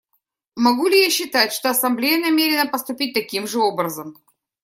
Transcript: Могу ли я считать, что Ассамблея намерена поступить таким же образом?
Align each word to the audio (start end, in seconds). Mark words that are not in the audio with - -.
Могу 0.55 0.87
ли 0.87 1.03
я 1.03 1.11
считать, 1.11 1.53
что 1.53 1.69
Ассамблея 1.69 2.17
намерена 2.19 2.67
поступить 2.67 3.13
таким 3.13 3.45
же 3.45 3.59
образом? 3.59 4.17